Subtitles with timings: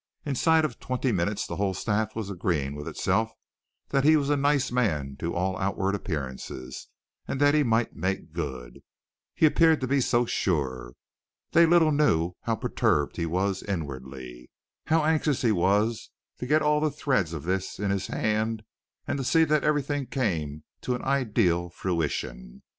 [0.25, 3.31] Inside of twenty minutes the whole staff was agreeing with itself
[3.89, 6.87] that he was a nice man to all outward appearances
[7.27, 8.81] and that he might make good.
[9.35, 10.93] He appeared to be so sure.
[11.51, 14.49] They little knew how perturbed he was inwardly,
[14.87, 16.09] how anxious he was
[16.39, 18.63] to get all the threads of this in his hand
[19.05, 22.63] and to see that everything came to an ideal fruition.